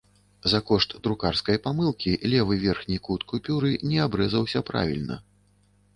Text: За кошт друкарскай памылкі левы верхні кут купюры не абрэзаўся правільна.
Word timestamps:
За 0.53 0.59
кошт 0.69 0.95
друкарскай 1.07 1.59
памылкі 1.67 2.13
левы 2.35 2.57
верхні 2.65 2.97
кут 3.09 3.29
купюры 3.35 3.71
не 3.93 3.99
абрэзаўся 4.07 4.59
правільна. 4.71 5.15